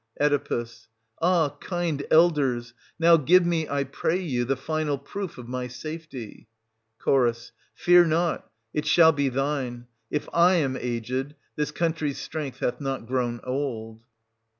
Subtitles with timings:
[0.19, 0.65] Oe.
[1.21, 6.47] Ah, kind elders, now give me, I pray you, the final proof of my safety
[7.05, 7.51] I Ch.
[7.75, 9.85] Fear not— it shall be thine.
[10.09, 14.03] If / am aged, this country's strength hath not grown old.